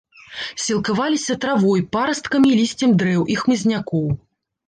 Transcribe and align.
Сілкаваліся 0.61 1.33
травой, 1.43 1.83
парасткамі 1.95 2.49
і 2.53 2.57
лісцем 2.61 2.97
дрэў 3.01 3.21
і 3.35 3.35
хмызнякоў. 3.43 4.07